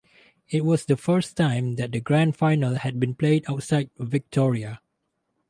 [0.49, 4.81] It was the first time that the Grand Final had been played outside Victoria.